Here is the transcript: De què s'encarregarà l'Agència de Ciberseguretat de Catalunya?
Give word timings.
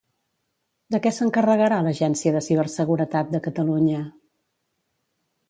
De 0.95 0.99
què 1.03 1.11
s'encarregarà 1.17 1.77
l'Agència 1.87 2.33
de 2.37 2.41
Ciberseguretat 2.47 3.31
de 3.35 3.43
Catalunya? 3.51 4.03